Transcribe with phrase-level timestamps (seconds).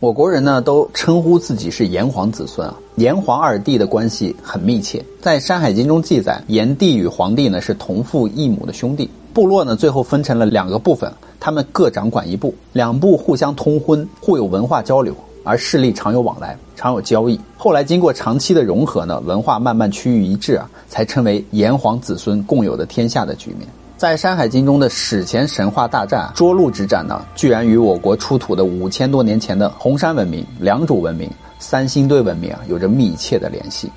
[0.00, 5.04] 我国人呢都称呼自己是炎黄子孙啊，炎黄二帝的关系很密切。
[5.20, 9.10] 在《山海经》中记载，炎帝与黄帝呢是同父异母的兄弟。
[9.34, 17.36] 部落呢最后分成了两个部分，他们各掌管一部，两部互相通婚，互有文化交流，而势力常有往来，常有交易。
[17.56, 23.66] 后来经过长期的融合呢，文化慢慢趋于一致啊，才成为炎黄子孙共有的天下的局面。
[23.98, 31.28] 在《山海经》中的史前神话大战涿鹿之战呢，居然与我国出土的五千多年前的红山文明、良渚文明、
[31.58, 33.90] 三星堆文明啊，有着密切的联系。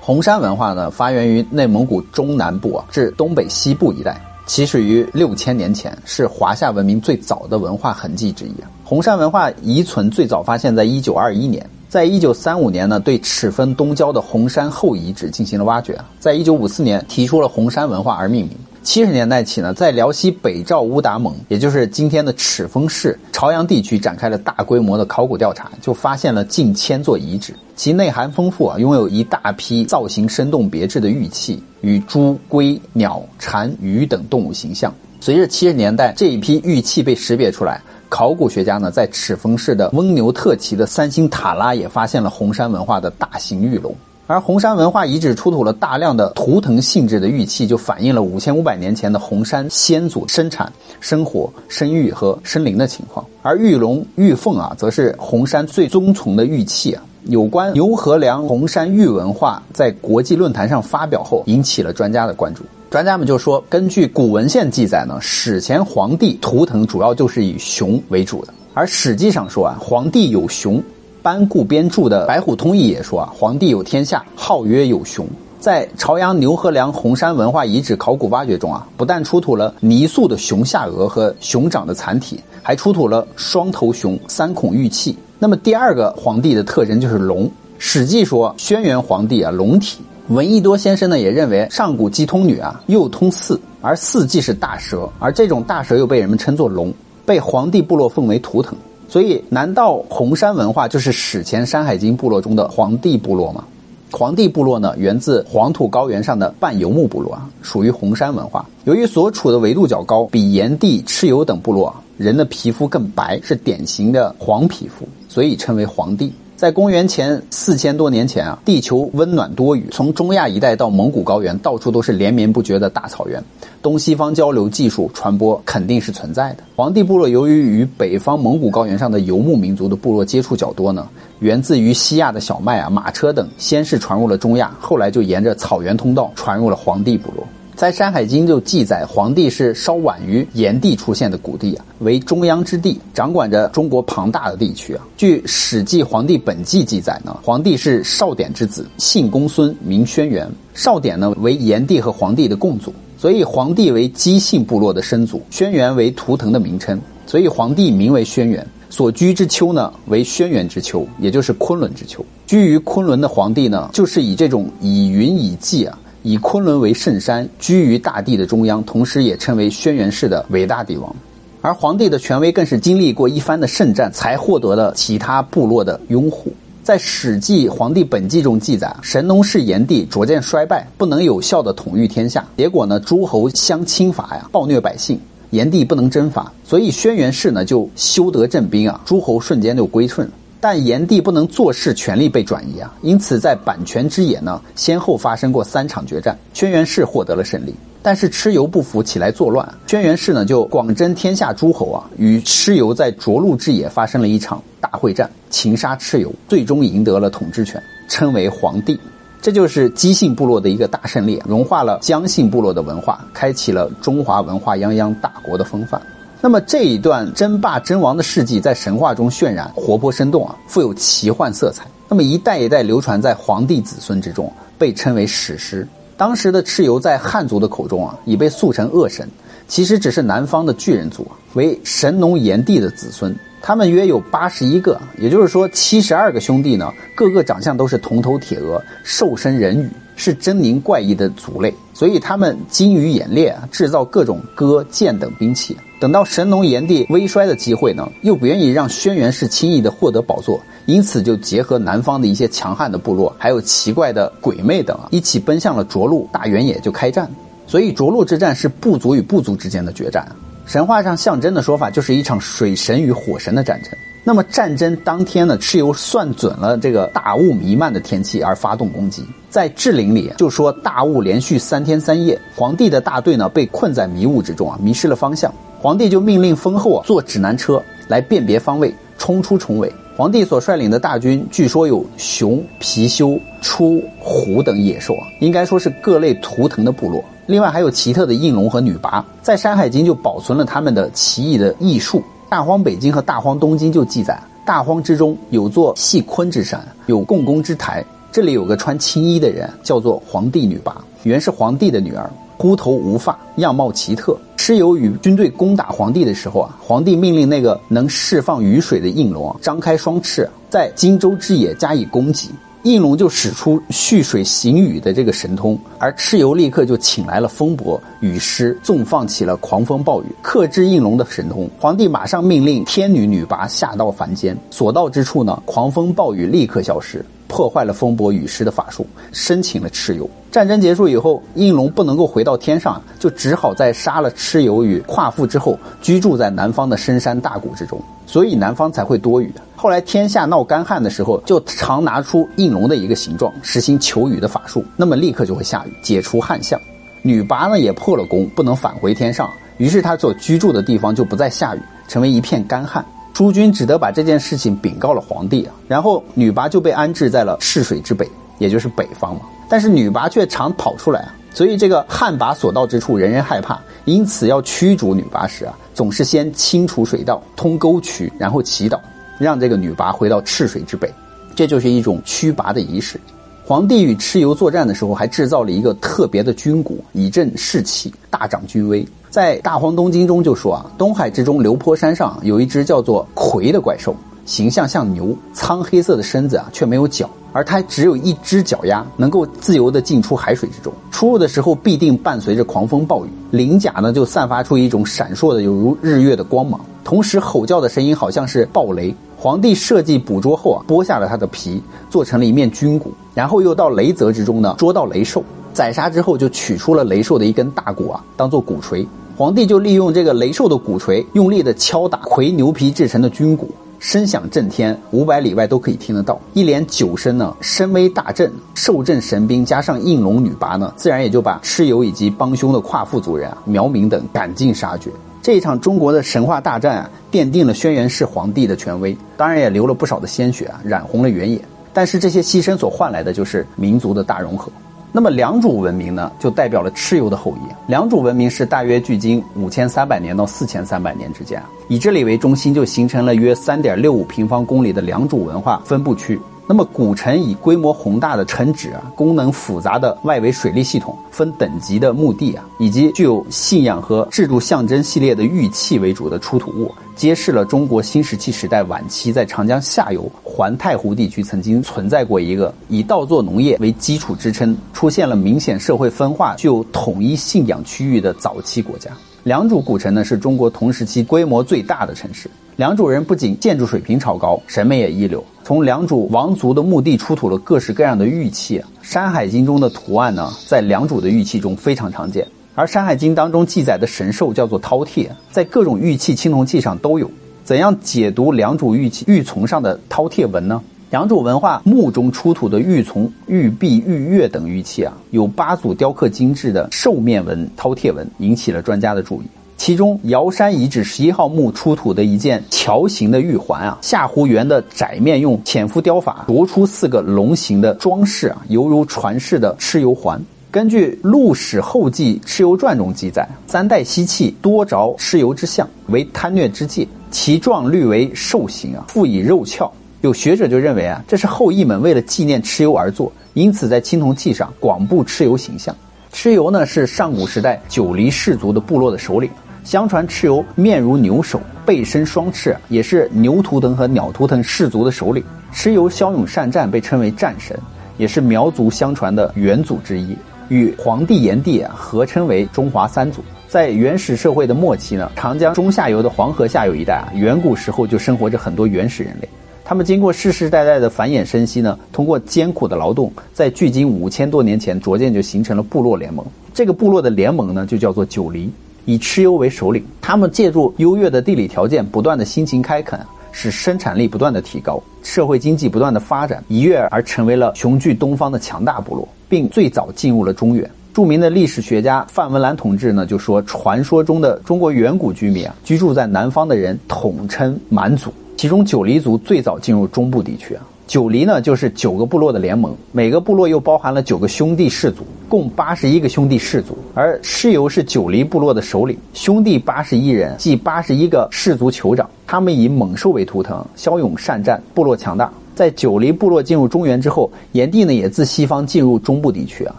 [0.00, 8.54] 红山文化呢，发源于内蒙古中南部啊至东北西部一带，起始于六千年前，是华夏文明最早的文化痕迹之一。
[8.84, 11.68] 红山文化遗存最早发现在一九二一年。
[11.94, 15.96] 在一九三五年呢，对赤峰东郊的红山后遗址进行了挖掘。
[16.18, 18.56] 在一九五四年，提出了红山文化而命名。
[18.82, 34.92] 七十年代起呢，在辽西北赵乌达盟，也就是今天的赤峰市朝阳地区，展开了大规模的考古调查，就发现了近千座遗址，其内涵丰富啊，拥有一大批造型生动别致的玉器与猪、龟、鸟、蝉、鱼等动物形象。
[35.24, 37.80] 随着七十年代这一批玉器被识别出来。
[38.10, 53.24] 考古学家呢，在赤峰市的翁牛特旗的三星塔拉也发现了红山文化的大型玉龙，而红山文化遗址出土了大量的图腾性质的玉器，就反映了五千五百年前的红山先祖生产、生活、生育和生灵的情况。
[53.40, 57.02] 而玉龙、玉凤啊，则是红山最尊崇的玉器啊。
[57.28, 62.62] 有关牛河梁红山玉文化在国际论坛上发表后，引起了专家的关注。
[62.94, 68.54] 专家们就说，根据古文献记载呢，史前皇帝图腾主要就是以熊为主的。
[68.72, 70.80] 而史记上说啊，皇帝有熊。
[71.20, 75.26] 班固编著的《白虎通义》也说啊，皇帝有天下，号曰有熊。
[75.58, 85.18] 在朝阳牛河梁红山文化遗址考古挖掘中啊，不但出土了泥塑的熊下颚和熊掌的残体，还出土了双头熊、三孔玉器。
[85.40, 87.50] 那么第二个皇帝的特征就是龙。
[87.76, 89.98] 史记说，轩辕皇帝啊，龙体。
[90.28, 96.90] 闻一多先生呢也认为，上古既通女啊，又通四，而四既是大蛇，而这种大蛇又被人们称作龙，
[97.26, 98.74] 被黄帝部落奉为图腾。
[99.06, 103.64] 所以，难道红山文化就是史前山海经部落中的黄帝部落吗？
[104.10, 108.64] 黄帝部落呢，源自黄土高原上的半游牧部落啊，属于红山文化。
[108.84, 116.32] 由于所处的纬度较高，比炎帝、蚩尤等部落人的皮肤更白，是典型的黄皮肤，所以称为黄帝。
[116.64, 123.44] 在公元前四千多年前啊，地球温暖多雨，从中亚一带到蒙古高原，到处都是连绵不绝的大草原，
[123.82, 126.64] 东西方交流技术传播肯定是存在的。
[126.74, 131.06] 黄帝部落由于与北方蒙古高原上的游牧民族的部落接触较多呢，
[131.40, 137.46] 源自于西亚的小麦啊、马车等，先是传入了中亚，后来就沿着草原通道传入了黄帝部落。
[137.84, 145.06] 在《山海经》就记载，黄帝是稍晚于炎帝出现的古帝啊，为中央之帝，掌管着中国庞大的地区啊。
[145.18, 150.46] 据《史记·黄帝本纪》记载呢，黄帝是少典之子，姓公孙，名轩辕。
[150.72, 158.64] 少典呢为炎帝和黄帝的共祖，所以黄帝为姬姓部落的生祖，轩辕为图腾的名称，所以黄帝名为轩辕。
[158.88, 162.24] 所居之丘呢为轩辕之丘，也就是昆仑之丘。
[162.46, 165.98] 居于昆仑的黄帝呢，就是以这种以云以祭啊。
[166.26, 171.14] 以昆仑为圣山，居于大地的中央，同时也称为轩辕氏的伟大帝王。
[171.60, 176.50] 而皇帝的权威更是经历过一番的圣战，才获得了其他部落的拥护。
[176.82, 185.20] 在《史记·黄帝本纪》中记载，神农氏炎帝逐渐衰败，不能有效的统御天下，结果呢，诸侯相侵伐呀，暴虐百姓，
[185.50, 190.32] 炎帝不能征伐，所以轩辕氏呢就修得镇兵啊，诸侯瞬间就归顺了。
[190.64, 197.74] 但炎帝不能坐视，权力被转移啊，因此在阪泉之野呢，先后发生过三场决战，轩辕氏获得了胜利。
[198.00, 208.98] 但是蚩尤不服，起来作乱，轩辕氏呢就广征天下诸侯啊，与蚩尤在涿鹿之野发生了一场大会战，擒杀蚩尤，最终赢得了统治权，称为皇帝。
[209.42, 216.00] 这就是姬姓部落的一个大胜利，融化了姜姓部落的文化，开启了中华文化泱泱大国的风范。
[216.44, 221.86] 那么这一段争霸争王的事迹在神话中渲染活泼生动啊，富有奇幻色彩。
[222.06, 225.88] 那么一代一代流传在皇帝子孙之中，被称为史诗。
[226.18, 229.26] 当时的蚩尤在汉族的口中啊，已被塑成恶神，
[229.68, 233.34] 其实只是南方的巨人族，为神农炎帝的子孙。
[233.62, 241.74] 他们约有八十一个，也就是说七十二个兄弟呢，个个长相都是铜头铁额，兽身人羽，是狰狞怪异的族类。
[241.92, 245.76] 所以他们精于演练，制造各种戈剑等兵器。
[246.00, 257.30] 等到神农炎帝微衰的机会呢，又不愿意让轩辕氏轻易的获得宝座，因此就结合南方的一些强悍的部落，还有奇怪的鬼魅等啊，一起奔向了涿鹿大原野就开战。
[257.66, 260.26] 所以涿鹿之战是部族与部族之间的决战。
[260.66, 263.92] 神话上象征的说法就是一场水神与火神的战争。
[264.26, 269.22] 那么战争当天呢，蚩尤算准了这个大雾弥漫的天气而发动攻击。
[269.50, 275.52] 在志陵里就说大雾连续三天三夜，皇帝的大队呢被困在迷雾之中啊，迷失了方向。
[275.78, 279.92] 皇帝就命令封后啊坐指南车来辨别方位，冲出重围。
[280.16, 287.22] 皇帝所率领的大军，据说有熊、貔貅、出虎等野兽啊，应该说是各类图腾的部落。
[287.46, 292.24] 另外还有奇特的应龙和女拔，在《山海经》就保存了他们的奇异的艺术。
[292.54, 304.38] 大荒北经和大荒东经就记载，大荒之中有座细坤之山，有共工之台，这里有个穿青衣的人，叫做皇帝女拔，原是皇帝的女儿，秃头无发，样貌奇特。
[304.56, 312.50] 蚩尤与军队攻打皇帝的时候啊，皇帝命令那个能释放雨水的应龙，张开双翅，在荆州之野加以攻击。
[312.84, 321.68] 应龙就使出蓄水行雨的这个神通，而蚩尤立刻就请来了风伯、雨师，纵放起了狂风暴雨，克制应龙的神通。
[321.80, 330.28] 皇帝马上命令天女女魃下到凡间，所到之处呢，狂风暴雨立刻消失，破坏了风伯、雨师的法术，生擒了蚩尤。
[330.52, 337.98] 战争结束以后，应龙不能够回到天上，就只好在杀了蚩尤与夸父之后，居住在南方的深山大谷之中，
[338.34, 339.54] 所以南方才会多雨。
[339.76, 346.76] 后来天下闹干旱的时候，就常拿出应龙的一个形状，实行求雨的法术，那么立刻就会下雨，解除旱象。
[347.22, 353.06] 女魃呢也破了功，不能返回天上，于是她所居住的地方就不再下雨，成为一片干旱。
[353.32, 358.28] 诸君只得把这件事情禀告了皇帝啊，然后女魃就被安置在了赤水之北，
[358.58, 359.42] 也就是北方嘛。
[359.68, 368.98] 但是女魃却常跑出来啊，所以这个旱魃所到之处，人人害怕，因此要驱逐女魃时啊，总是先清除水道，通沟渠，然后祈祷。
[369.38, 371.12] 让这个女拔回到赤水之北，
[371.56, 373.18] 这就是一种驱拔的仪式。
[373.64, 379.04] 皇帝与蚩尤作战的时候，还制造了一个特别的军鼓，以振士气，大长军威。
[379.30, 384.14] 在《大荒东经》中就说啊，东海之中流坡山上有一只叫做魁的怪兽，
[384.44, 390.92] 形象像牛，苍黑色的身子啊，却没有脚，而它只有一只脚丫，能够自由地进出海水之中。
[391.10, 396.80] 出入的时候必定伴随着狂风暴雨，鳞甲呢就散发出一种闪烁的有如日月的光芒。
[397.04, 399.14] 同时吼叫的声音好像是暴雷。
[399.36, 409.06] 皇帝设计捕捉后啊，剥下了它的皮，做成了一面军鼓，然后又到雷泽之中呢捉到雷兽，宰杀之后就取出了雷兽的一根大骨啊，当做鼓槌。
[409.36, 413.68] 皇帝就利用这个雷兽的鼓槌，用力的敲打魁牛皮制成的军鼓，
[414.04, 416.38] 声响震天，五百里外都可以听得到。
[416.52, 425.10] 一连九声呢，声威大震，受震神兵加上应龙女拔呢，自然也就把蚩尤以及帮凶的夸父族人啊、苗民等赶尽杀绝。
[425.40, 431.58] 这一场中国的神话大战啊，奠定了轩辕氏皇帝的权威，当然也流了不少的鲜血啊，染红了原野。
[431.94, 434.70] 但是这些牺牲所换来的就是民族的大融合。
[435.16, 437.72] 那么良渚文明呢，就代表了蚩尤的后裔。
[437.86, 446.36] 良渚文明是大约距今五千三百年到四千三百年之间，以这里为中心，就形成了约三点六五平方公里的良渚文化分布区。
[446.66, 469.10] 那么古城以规模宏大的城址啊，功能复杂的外围水利系统，分等级的墓地啊，以及具有信仰和制度象征系列的玉器为主的出土物，揭示了中国新石器时代晚期在长江下游环太湖地区曾经存在过一个以稻作农业为基础支撑、出现了明显社会分化、具有统一信仰区域的早期国家。
[469.42, 472.48] 良渚古城呢，是中国同时期规模最大的城市。
[472.76, 475.44] 良渚人不仅建筑水平超高，审美也一流。
[475.62, 482.48] 从良渚王族的墓地出土了各式各样的玉器，《山海经》中的图案呢，在良渚的玉器中非常常见。
[482.74, 487.30] 而《山海经》当中记载的神兽叫做饕餮，在各种玉器、青铜器上都有。
[487.62, 490.82] 怎样解读良渚玉器玉琮上的饕餮纹呢？
[491.10, 499.44] 良渚文化墓中出土的玉琮、玉璧、玉钺等玉器啊，有八组雕刻精致的兽面纹、饕餮纹，引起了专家的注意。
[499.76, 510.40] 其中瑶山遗址十一号墓出土的一件条形的玉环啊，下弧圆的窄面用浅浮雕法琢出四个龙形的装饰啊，犹如传世的蚩尤环。
[510.70, 519.90] 根据《陆史后记蚩尤传》中记载，三代西气多着蚩尤之相，为贪虐之戒，其状略为兽形啊，附以肉鞘。
[520.22, 525.94] 有学者就认为啊，这是后羿们为了纪念蚩尤而作，因此在青铜器上广布蚩尤形象。
[526.32, 529.48] 蚩尤呢是上古时代九黎氏族的部落的首领。
[529.84, 535.44] 相传蚩尤面如牛首，背身双翅，也是牛图腾和鸟图腾氏族的首领。
[535.74, 537.78] 蚩尤骁勇善战，被称为战神，
[538.16, 540.34] 也是苗族相传的元祖之一，
[540.70, 543.44] 与黄帝炎帝合称为中华三祖。
[543.68, 549.48] 在原始社会的末期呢，长江中下游的黄河下游一带啊，远古时候就生活着很多原始人类。
[549.84, 556.42] 他们经过世世代代的繁衍生息呢，通过艰苦的劳动，在距今五千多年前，逐渐就形成了部落联盟。
[556.72, 558.70] 这个部落的联盟呢，就叫做九黎。
[559.04, 560.04] 以蚩尤为首领。
[560.20, 563.20] 他们借助优越的地理条件，不断的辛勤开垦，
[563.52, 570.88] 使生产力不断的提高，社会经济不断的发展，一跃而成为了雄踞东方的强大部落，并最早进入了中原。
[571.12, 580.82] 著名的历史学家范文澜同志呢就说，传说中的中国远古居民啊，居住在南方的人统称蛮族，其中九黎族最早进入中部地区啊。
[581.06, 586.96] 九黎呢，就是九个部落的联盟，每个部落又包含了九个兄弟氏族，共八十一个兄弟氏族。
[587.12, 592.28] 而蚩尤是九黎部落的首领，兄弟八十一人，即八十一个氏族酋长。
[592.46, 595.52] 他们以猛兽为图腾，骁勇善战，部落强大。
[595.74, 599.94] 在九黎部落进入中原之后，炎帝呢也自西方进入中部地区啊，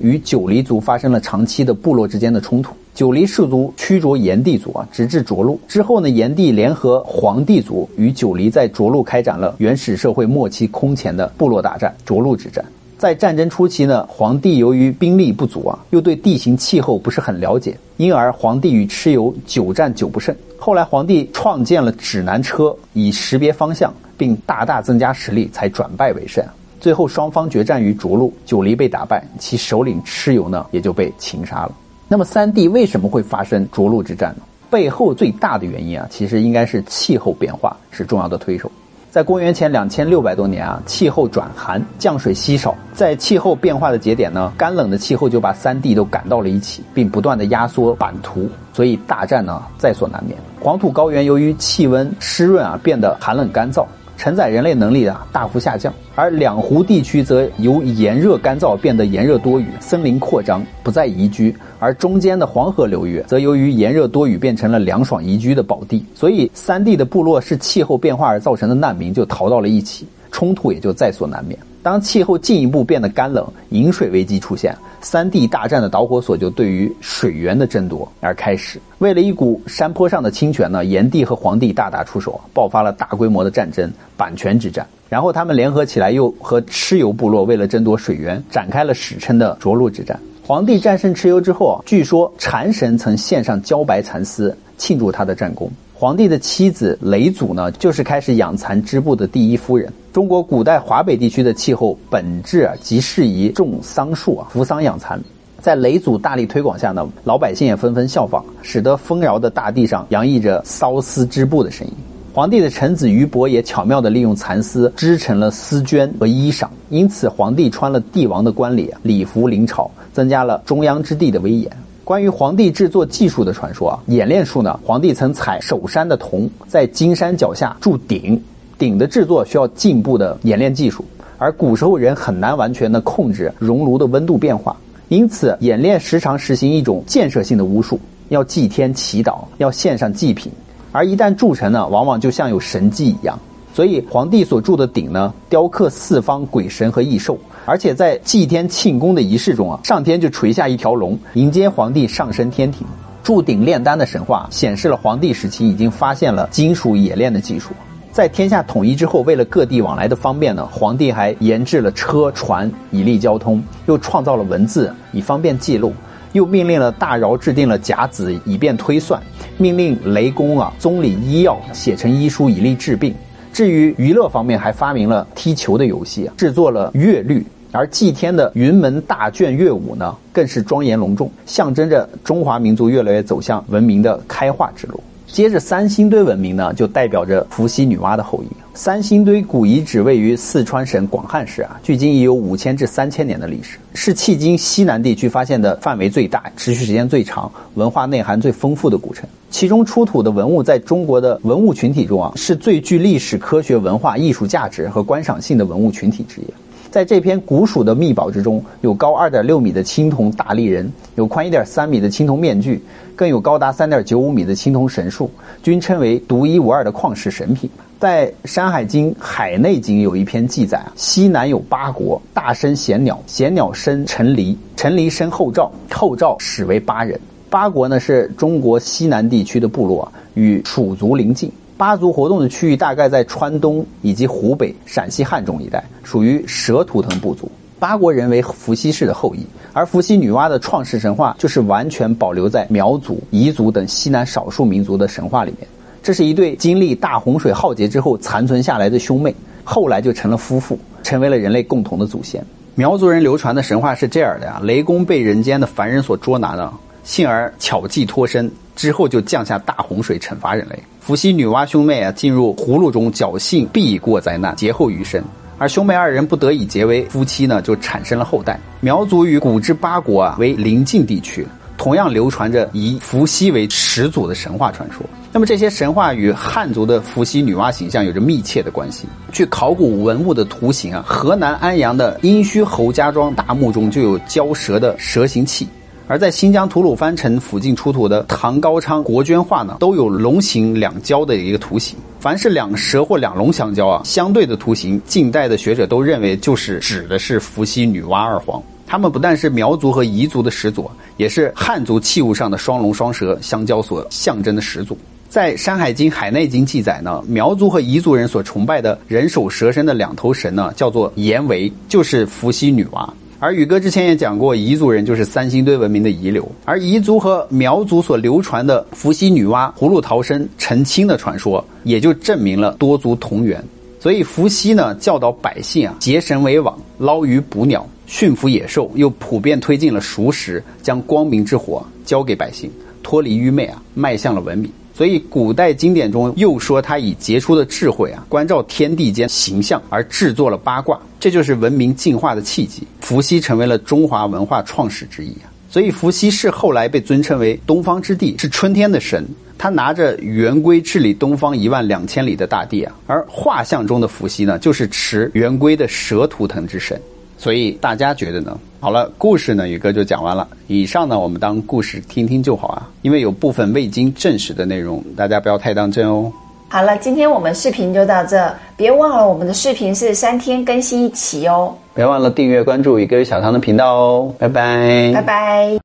[0.00, 2.74] 与九黎族发生了长期的部落之间的冲突。
[2.94, 12.62] 九黎氏族驱逐炎帝族啊，直至涿鹿之后呢，炎帝联合黄帝族与九黎在涿鹿开展了原始社会末期空前的部落大战——涿鹿之战。
[12.98, 20.36] 在战争初期呢，黄帝由于兵力不足啊，又对地形气候不是很了解，因而黄帝与蚩尤久战久不胜。
[20.58, 26.44] 后来黄帝创建了指南车，以识别方向，并大大增加实力，才转败为胜。
[26.78, 31.72] 最后双方决战于涿鹿，九黎被打败，其首领蚩尤呢也就被擒杀了。
[32.12, 34.42] 那么三地为什么会发生涿鹿之战呢？
[34.68, 38.68] 背后最大的原因啊，其实应该是气候变化是重要的推手。
[39.12, 42.74] 在公元前两千六百多年啊，气候转寒，降水稀少。
[42.92, 50.36] 在气候变化的节点呢，干冷的气候就把三地都赶到了一起，并不断的压缩版图，所以大战呢在所难免。
[50.60, 53.86] 黄土高原由于气温湿润啊，变得寒冷干燥。
[54.20, 71.58] 承载人类能力啊大幅下降，而两湖地区则由炎热干燥变得炎热多雨，森林扩张不再宜居，而中间的黄河流域则由于炎热多雨变成了凉爽宜居的宝地，所以三地的部落是气候变化而造成的难民，就逃到了一起，冲突也就在所难免。
[71.82, 78.78] 当气候进一步变得干冷，饮水危机出现，三地大战的导火索就对于水源的争夺而开始。
[78.98, 84.86] 为了一股山坡上的清泉呢，炎帝和黄帝大打出手，爆发了大规模的战争——阪泉之战。
[85.08, 90.20] 然后他们联合起来，又和蚩尤部落为了争夺水源，展开了史称的涿鹿之战。
[90.46, 95.70] 黄帝战胜蚩尤之后，据说禅神曾献上茭白蚕丝，庆祝他的战功。
[96.00, 99.92] 皇帝的妻子嫘祖呢，就是开始养蚕织布的第一夫人。
[100.14, 105.20] 中国古代华北地区的气候本质啊，极适宜种桑树啊，扶桑养蚕。
[105.60, 111.92] 在嫘祖大力推广下呢，老百姓也纷纷效仿，使得丰饶的大地上洋溢着缫丝织布的声音。
[112.32, 121.70] 皇帝的臣子俞伯也巧妙地利用蚕丝织成了丝绢和衣裳，因此皇帝穿了帝王的冠礼，礼服临朝，增加了中央之地的威严。
[122.10, 128.42] 关于皇帝制作技术的传说啊，演练术呢，皇帝曾采首山的铜，在金山脚下铸鼎，
[128.76, 131.04] 鼎的制作需要进步的演练技术，
[131.38, 134.76] 而古时候人很难完全的控制熔炉的温度变化，
[135.06, 137.96] 因此演练时常实行一种建设性的巫术，
[138.30, 140.50] 要祭天祈祷，要献上祭品，
[140.90, 143.38] 而一旦铸成呢，往往就像有神迹一样。
[143.72, 147.38] 所以皇帝所铸的鼎呢，雕刻四方鬼神和异兽。
[147.66, 152.86] 而且在祭天庆功的仪式中啊，上天就垂下一条龙，迎接皇帝上升天庭。
[153.22, 157.70] 铸鼎炼丹的神话显示了皇帝时期已经发现了金属冶炼的技术。
[158.10, 165.92] 在天下统一之后，为了各地往来的方便呢，皇帝还研制了车船以利交通，又创造了文字以方便记录，
[166.32, 169.22] 又命令了大尧制定了甲子以便推算，
[169.58, 173.14] 命令雷公啊宗理医药写成医书以利治病。
[173.52, 185.00] 至于娱乐方面，还发明了踢球的游戏，制作了乐律，而祭天的云门大卷乐舞呢，更是庄严隆重，象征着中华民族越来越走向文明的开化之路。
[185.26, 188.46] 接着，三星堆文明呢，就代表着伏羲女娲的后裔。
[188.74, 199.28] 三星堆古遗址位于四川省广汉市啊，距今已有五千至三千年的历史，是迄今西南地区发现的范围最大、持续时间最长、文化内涵最丰富的古城。
[199.50, 206.44] 其中出土的文物，在中国的文物群体中啊，是最具历史、科学、文化艺术价值和观赏性的文物群体之一。
[206.90, 212.82] 在这篇古蜀的秘宝之中，有高二点六米的青铜大立人，有宽一点三米的青铜面具，
[213.14, 215.30] 更有高达三点九五米的青铜神树，
[215.62, 217.68] 均称为独一无二的旷世神品。
[218.00, 227.20] 在《山海经·海内经》有一篇记载啊，西南有八国，大生贤鸟，贤鸟生陈离，陈离生后赵，后赵始为八人。
[227.50, 231.50] 八国呢是中国西南地区的部落，与蜀族邻近。
[231.76, 237.50] 八族活动的区域大概在川东以及湖北、陕西汉中一带，属于蛇图腾部族。
[237.78, 245.66] 八国人为伏羲氏的后裔，而伏羲女娲的创世神话就是完全保留在苗族、彝族等西南少数民族的神话里面。
[246.02, 252.44] 这是一对经历大洪水浩劫之后残存下来的兄妹，后来就成了夫妇，成为了人类共同的祖先。
[252.74, 260.78] 苗族人流传的神话是这样的呀：雷公被人间的凡人所捉拿呢，幸而巧计脱身，之后就降下大洪水惩罚人类。
[261.00, 265.22] 伏羲、女娲兄妹啊，进入葫芦中侥幸避过灾难，劫后余生。
[265.58, 268.58] 而兄妹二人不得已结为夫妻呢，就产生了后代。
[268.80, 275.04] 苗族与古之八国啊为邻近地区，同样流传着以伏羲为始祖的神话传说。
[275.32, 279.06] 那么这些神话与汉族的伏羲、女娲形象有着密切的关系。
[279.30, 285.68] 据考古文物的图形啊，河南安阳的殷墟侯家庄大墓中就有交蛇的蛇形器。
[286.10, 291.96] 而在新疆吐鲁番城附近出土的唐高昌国绢画呢，都有龙形两交的一个图形。
[292.18, 298.60] 凡是两蛇或两龙相交啊，相对的图形，近代的学者都认为就是指的是伏羲、女娲二皇。
[298.88, 304.98] 他们不但是苗族和彝族的始祖，也是汉族器物上的双龙双蛇相交所象征的始祖。
[305.28, 313.08] 在《山海经·海内经》记载呢，苗族和彝族人所崇拜的人首蛇身的两头神呢，叫做阎维，就是伏羲、女娲。
[313.42, 323.64] 而宇哥之前也讲过，彝族人就是三星堆文明的遗留，而彝族和苗族所流传的伏羲、女娲、葫芦逃生、成亲的传说，也就证明了多族同源。
[323.98, 332.70] 所以伏羲呢，教导百姓啊，结绳为网，捞鱼捕鸟，驯服野兽，又普遍推进了熟食，将光明之火交给百姓，
[333.02, 334.70] 脱离愚昧啊，迈向了文明。
[335.00, 342.82] 所以，古代经典中又说他以杰出的智慧啊，关照天地间形象而制作了八卦，这就是文明进化的契机。
[343.00, 345.48] 伏羲成为了中华文化创始之一啊。
[345.70, 349.26] 所以，伏羲是后来被尊称为东方之帝，是春天的神。
[349.56, 352.94] 他拿着圆规治理东方一万两千里的大地啊。
[353.06, 357.00] 而画像中的伏羲呢，就是持圆规的蛇图腾之神。
[357.40, 358.58] 所以大家觉得呢？
[358.80, 360.46] 好了，故事呢，宇哥就讲完了。
[360.66, 366.30] 以上呢，我们当故事听听就好啊，因为有部分未经证实的内容，大家不要太当真哦。
[366.68, 371.74] 好了，今天我们视频就到这，别忘了我们的视频是三天更新一期哦。
[371.94, 375.78] 别忘了订阅关注宇哥小唐的频道哦，拜拜，拜拜。